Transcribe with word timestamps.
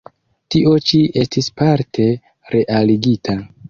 Tio 0.55 0.71
ĉi 0.87 1.03
estis 1.25 1.53
parte 1.63 2.11
realigita. 2.57 3.43